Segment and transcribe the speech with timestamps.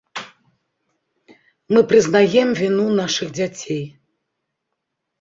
[1.75, 3.81] Мы прызнаем віну нашых дзяцей.